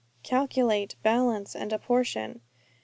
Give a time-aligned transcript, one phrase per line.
[0.23, 2.41] _Calculate, balance, and apportion.